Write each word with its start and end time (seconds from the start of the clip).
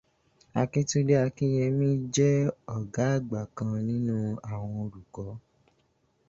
Akíntúndé 0.61 1.13
Akínyẹmi 1.25 1.87
jẹ́ 2.15 2.51
ọ̀gá 2.75 3.05
àgbà 3.15 3.39
kan 3.55 3.71
nínú 3.87 4.15
àwọn 4.51 4.73
olùkọ́. 4.83 5.29